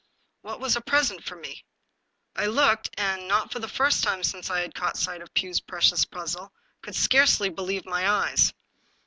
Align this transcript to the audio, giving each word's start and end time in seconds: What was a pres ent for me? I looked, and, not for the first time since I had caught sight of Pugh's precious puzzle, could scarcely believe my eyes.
What 0.41 0.59
was 0.59 0.75
a 0.75 0.81
pres 0.81 1.11
ent 1.11 1.23
for 1.23 1.35
me? 1.35 1.63
I 2.35 2.47
looked, 2.47 2.89
and, 2.97 3.27
not 3.27 3.51
for 3.51 3.59
the 3.59 3.67
first 3.67 4.03
time 4.03 4.23
since 4.23 4.49
I 4.49 4.61
had 4.61 4.73
caught 4.73 4.97
sight 4.97 5.21
of 5.21 5.31
Pugh's 5.35 5.59
precious 5.59 6.05
puzzle, 6.05 6.51
could 6.81 6.95
scarcely 6.95 7.49
believe 7.51 7.85
my 7.85 8.09
eyes. 8.09 8.51